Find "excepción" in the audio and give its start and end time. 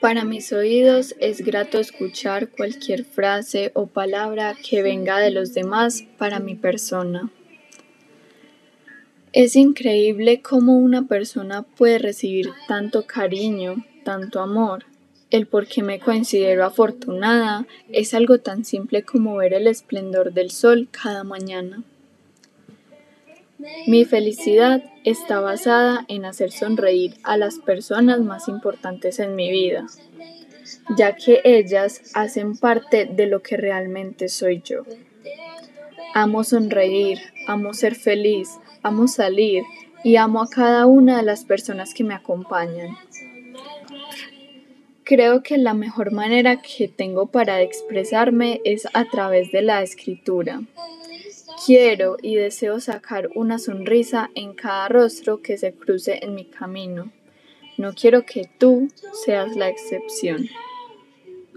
59.68-60.48